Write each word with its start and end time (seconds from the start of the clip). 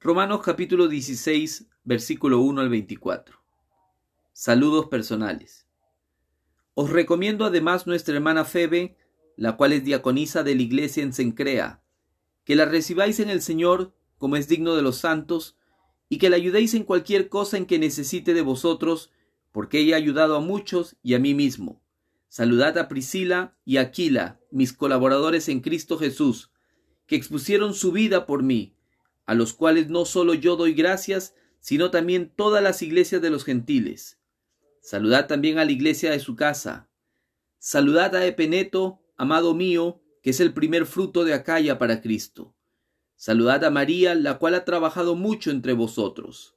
Romanos 0.00 0.42
capítulo 0.44 0.86
16, 0.86 1.66
versículo 1.82 2.38
1 2.38 2.60
al 2.60 2.68
24. 2.68 3.36
Saludos 4.32 4.86
personales. 4.86 5.66
Os 6.74 6.88
recomiendo 6.90 7.44
además 7.44 7.88
nuestra 7.88 8.14
hermana 8.14 8.44
Febe, 8.44 8.96
la 9.34 9.56
cual 9.56 9.72
es 9.72 9.82
diaconisa 9.82 10.44
de 10.44 10.54
la 10.54 10.62
iglesia 10.62 11.02
en 11.02 11.12
Sencrea, 11.12 11.82
que 12.44 12.54
la 12.54 12.64
recibáis 12.64 13.18
en 13.18 13.28
el 13.28 13.42
Señor 13.42 13.92
como 14.18 14.36
es 14.36 14.46
digno 14.46 14.76
de 14.76 14.82
los 14.82 14.98
santos, 14.98 15.56
y 16.08 16.18
que 16.18 16.30
la 16.30 16.36
ayudéis 16.36 16.74
en 16.74 16.84
cualquier 16.84 17.28
cosa 17.28 17.56
en 17.56 17.66
que 17.66 17.80
necesite 17.80 18.34
de 18.34 18.42
vosotros, 18.42 19.10
porque 19.50 19.80
ella 19.80 19.96
ha 19.96 19.98
ayudado 19.98 20.36
a 20.36 20.40
muchos 20.40 20.94
y 21.02 21.14
a 21.14 21.18
mí 21.18 21.34
mismo. 21.34 21.82
Saludad 22.28 22.78
a 22.78 22.86
Priscila 22.86 23.56
y 23.64 23.78
Aquila, 23.78 24.38
mis 24.52 24.72
colaboradores 24.72 25.48
en 25.48 25.58
Cristo 25.60 25.98
Jesús, 25.98 26.52
que 27.08 27.16
expusieron 27.16 27.74
su 27.74 27.90
vida 27.90 28.26
por 28.26 28.44
mí, 28.44 28.77
a 29.28 29.34
los 29.34 29.52
cuales 29.52 29.90
no 29.90 30.06
solo 30.06 30.32
yo 30.32 30.56
doy 30.56 30.72
gracias, 30.72 31.34
sino 31.60 31.90
también 31.90 32.32
todas 32.34 32.62
las 32.62 32.80
iglesias 32.80 33.20
de 33.20 33.28
los 33.28 33.44
gentiles. 33.44 34.18
Saludad 34.80 35.26
también 35.26 35.58
a 35.58 35.66
la 35.66 35.70
iglesia 35.70 36.10
de 36.10 36.18
su 36.18 36.34
casa. 36.34 36.88
Saludad 37.58 38.16
a 38.16 38.24
Epeneto, 38.24 39.02
amado 39.18 39.54
mío, 39.54 40.00
que 40.22 40.30
es 40.30 40.40
el 40.40 40.54
primer 40.54 40.86
fruto 40.86 41.24
de 41.24 41.34
Acaya 41.34 41.76
para 41.76 42.00
Cristo. 42.00 42.54
Saludad 43.16 43.62
a 43.66 43.70
María, 43.70 44.14
la 44.14 44.38
cual 44.38 44.54
ha 44.54 44.64
trabajado 44.64 45.14
mucho 45.14 45.50
entre 45.50 45.74
vosotros. 45.74 46.56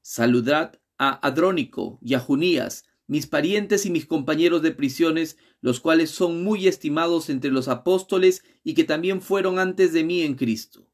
Saludad 0.00 0.80
a 0.98 1.24
Adrónico 1.24 2.00
y 2.02 2.14
a 2.14 2.18
Junías, 2.18 2.84
mis 3.06 3.28
parientes 3.28 3.86
y 3.86 3.90
mis 3.92 4.06
compañeros 4.06 4.60
de 4.62 4.72
prisiones, 4.72 5.36
los 5.60 5.78
cuales 5.78 6.10
son 6.10 6.42
muy 6.42 6.66
estimados 6.66 7.30
entre 7.30 7.52
los 7.52 7.68
apóstoles 7.68 8.42
y 8.64 8.74
que 8.74 8.82
también 8.82 9.22
fueron 9.22 9.60
antes 9.60 9.92
de 9.92 10.02
mí 10.02 10.22
en 10.22 10.34
Cristo. 10.34 10.88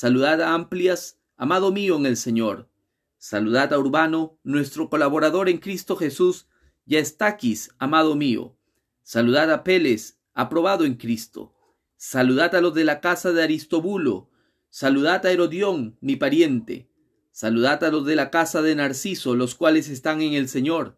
Saludad 0.00 0.40
a 0.42 0.54
Amplias, 0.54 1.18
amado 1.36 1.72
mío 1.72 1.96
en 1.96 2.06
el 2.06 2.16
Señor. 2.16 2.70
Saludad 3.16 3.72
a 3.72 3.80
Urbano, 3.80 4.38
nuestro 4.44 4.88
colaborador 4.88 5.48
en 5.48 5.58
Cristo 5.58 5.96
Jesús, 5.96 6.46
y 6.86 6.94
a 6.94 7.00
Estaquis, 7.00 7.74
amado 7.80 8.14
mío. 8.14 8.56
Saludad 9.02 9.50
a 9.50 9.64
Peles, 9.64 10.20
aprobado 10.34 10.84
en 10.84 10.94
Cristo. 10.94 11.52
Saludad 11.96 12.54
a 12.54 12.60
los 12.60 12.74
de 12.74 12.84
la 12.84 13.00
casa 13.00 13.32
de 13.32 13.42
Aristobulo. 13.42 14.30
Saludad 14.70 15.26
a 15.26 15.32
Herodión, 15.32 15.98
mi 16.00 16.14
pariente. 16.14 16.92
Saludad 17.32 17.82
a 17.82 17.90
los 17.90 18.06
de 18.06 18.14
la 18.14 18.30
casa 18.30 18.62
de 18.62 18.76
Narciso, 18.76 19.34
los 19.34 19.56
cuales 19.56 19.88
están 19.88 20.22
en 20.22 20.34
el 20.34 20.48
Señor. 20.48 20.96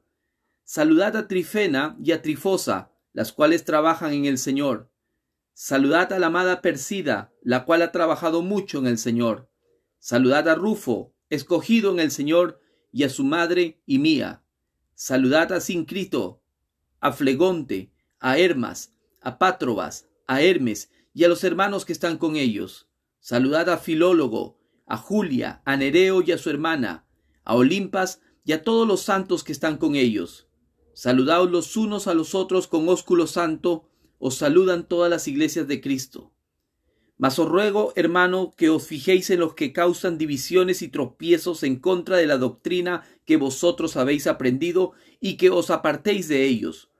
Saludad 0.62 1.16
a 1.16 1.26
Trifena 1.26 1.96
y 2.04 2.12
a 2.12 2.20
Trifosa, 2.20 2.92
las 3.14 3.32
cuales 3.32 3.64
trabajan 3.64 4.12
en 4.12 4.26
el 4.26 4.36
Señor. 4.36 4.89
Saludad 5.62 6.10
a 6.14 6.18
la 6.18 6.28
amada 6.28 6.62
Persida, 6.62 7.34
la 7.42 7.66
cual 7.66 7.82
ha 7.82 7.92
trabajado 7.92 8.40
mucho 8.40 8.78
en 8.78 8.86
el 8.86 8.96
Señor. 8.96 9.50
Saludad 9.98 10.48
a 10.48 10.54
Rufo, 10.54 11.12
escogido 11.28 11.92
en 11.92 12.00
el 12.00 12.10
Señor, 12.10 12.62
y 12.90 13.02
a 13.02 13.10
su 13.10 13.24
madre 13.24 13.82
y 13.84 13.98
mía. 13.98 14.42
Saludad 14.94 15.52
a 15.52 15.60
Sincrito, 15.60 16.40
a 16.98 17.12
Flegonte, 17.12 17.92
a 18.20 18.38
Hermas, 18.38 18.94
a 19.20 19.36
Pátrobas, 19.36 20.08
a 20.26 20.40
Hermes, 20.40 20.90
y 21.12 21.24
a 21.24 21.28
los 21.28 21.44
hermanos 21.44 21.84
que 21.84 21.92
están 21.92 22.16
con 22.16 22.36
ellos. 22.36 22.88
Saludad 23.18 23.68
a 23.68 23.76
Filólogo, 23.76 24.58
a 24.86 24.96
Julia, 24.96 25.60
a 25.66 25.76
Nereo 25.76 26.22
y 26.22 26.32
a 26.32 26.38
su 26.38 26.48
hermana, 26.48 27.04
a 27.44 27.54
Olimpas 27.54 28.22
y 28.46 28.52
a 28.52 28.62
todos 28.62 28.88
los 28.88 29.02
santos 29.02 29.44
que 29.44 29.52
están 29.52 29.76
con 29.76 29.94
ellos. 29.94 30.48
Saludaos 30.94 31.50
los 31.50 31.76
unos 31.76 32.06
a 32.06 32.14
los 32.14 32.34
otros 32.34 32.66
con 32.66 32.88
ósculo 32.88 33.26
santo, 33.26 33.89
os 34.20 34.36
saludan 34.36 34.86
todas 34.86 35.10
las 35.10 35.26
iglesias 35.26 35.66
de 35.66 35.80
Cristo. 35.80 36.30
Mas 37.16 37.38
os 37.38 37.48
ruego, 37.48 37.92
hermano, 37.96 38.52
que 38.56 38.70
os 38.70 38.86
fijéis 38.86 39.30
en 39.30 39.40
los 39.40 39.54
que 39.54 39.72
causan 39.72 40.18
divisiones 40.18 40.82
y 40.82 40.88
tropiezos 40.88 41.62
en 41.62 41.76
contra 41.76 42.18
de 42.18 42.26
la 42.26 42.38
doctrina 42.38 43.02
que 43.24 43.36
vosotros 43.36 43.96
habéis 43.96 44.26
aprendido 44.26 44.92
y 45.20 45.36
que 45.36 45.50
os 45.50 45.70
apartéis 45.70 46.28
de 46.28 46.44
ellos, 46.44 46.90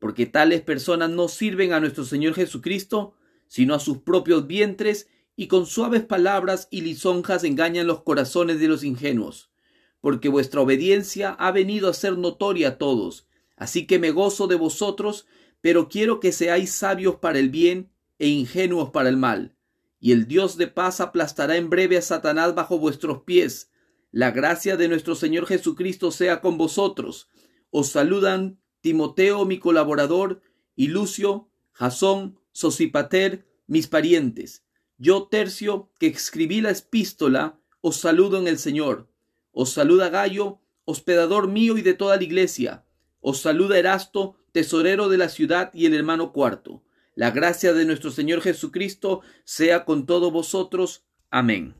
porque 0.00 0.26
tales 0.26 0.60
personas 0.60 1.10
no 1.10 1.28
sirven 1.28 1.72
a 1.72 1.80
nuestro 1.80 2.04
Señor 2.04 2.34
Jesucristo, 2.34 3.14
sino 3.48 3.74
a 3.74 3.80
sus 3.80 3.98
propios 3.98 4.46
vientres, 4.46 5.08
y 5.34 5.48
con 5.48 5.66
suaves 5.66 6.02
palabras 6.02 6.68
y 6.70 6.82
lisonjas 6.82 7.44
engañan 7.44 7.86
los 7.86 8.02
corazones 8.02 8.60
de 8.60 8.68
los 8.68 8.84
ingenuos, 8.84 9.50
porque 10.00 10.28
vuestra 10.28 10.60
obediencia 10.60 11.30
ha 11.30 11.52
venido 11.52 11.88
a 11.88 11.94
ser 11.94 12.16
notoria 12.16 12.68
a 12.68 12.78
todos, 12.78 13.26
así 13.56 13.86
que 13.86 13.98
me 13.98 14.10
gozo 14.10 14.46
de 14.46 14.56
vosotros 14.56 15.26
pero 15.66 15.88
quiero 15.88 16.20
que 16.20 16.30
seáis 16.30 16.70
sabios 16.70 17.16
para 17.16 17.40
el 17.40 17.50
bien 17.50 17.90
e 18.20 18.28
ingenuos 18.28 18.90
para 18.90 19.08
el 19.08 19.16
mal. 19.16 19.56
Y 19.98 20.12
el 20.12 20.28
Dios 20.28 20.56
de 20.56 20.68
paz 20.68 21.00
aplastará 21.00 21.56
en 21.56 21.70
breve 21.70 21.96
a 21.96 22.02
Satanás 22.02 22.54
bajo 22.54 22.78
vuestros 22.78 23.24
pies. 23.24 23.72
La 24.12 24.30
gracia 24.30 24.76
de 24.76 24.86
nuestro 24.86 25.16
Señor 25.16 25.44
Jesucristo 25.44 26.12
sea 26.12 26.40
con 26.40 26.56
vosotros. 26.56 27.28
Os 27.70 27.88
saludan 27.88 28.60
Timoteo, 28.80 29.44
mi 29.44 29.58
colaborador, 29.58 30.40
y 30.76 30.86
Lucio, 30.86 31.50
Jasón, 31.72 32.38
Sosipater, 32.52 33.44
mis 33.66 33.88
parientes. 33.88 34.64
Yo, 34.98 35.26
Tercio, 35.26 35.90
que 35.98 36.06
escribí 36.06 36.60
la 36.60 36.70
epístola, 36.70 37.58
os 37.80 37.96
saludo 37.96 38.38
en 38.38 38.46
el 38.46 38.58
Señor. 38.58 39.10
Os 39.50 39.70
saluda 39.70 40.10
Gallo, 40.10 40.60
hospedador 40.84 41.48
mío 41.48 41.76
y 41.76 41.82
de 41.82 41.94
toda 41.94 42.16
la 42.18 42.22
iglesia. 42.22 42.85
Os 43.28 43.38
saluda 43.40 43.76
Erasto, 43.76 44.36
tesorero 44.52 45.08
de 45.08 45.18
la 45.18 45.28
ciudad 45.28 45.74
y 45.74 45.86
el 45.86 45.94
hermano 45.94 46.32
cuarto. 46.32 46.84
La 47.16 47.32
gracia 47.32 47.72
de 47.72 47.84
nuestro 47.84 48.12
Señor 48.12 48.40
Jesucristo 48.40 49.20
sea 49.42 49.84
con 49.84 50.06
todos 50.06 50.32
vosotros. 50.32 51.02
Amén. 51.28 51.74